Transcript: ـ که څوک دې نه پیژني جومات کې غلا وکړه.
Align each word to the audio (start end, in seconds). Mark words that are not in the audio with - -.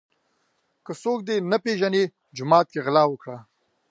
ـ 0.43 0.83
که 0.85 0.91
څوک 1.03 1.19
دې 1.27 1.35
نه 1.51 1.57
پیژني 1.63 2.03
جومات 2.37 2.65
کې 2.73 2.79
غلا 2.85 3.03
وکړه. 3.09 3.37